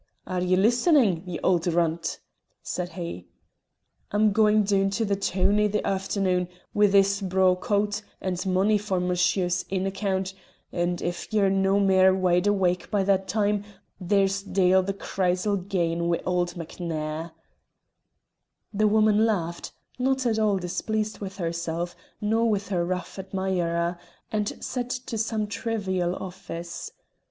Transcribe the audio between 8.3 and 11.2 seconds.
money for Monsher's inn accoont, and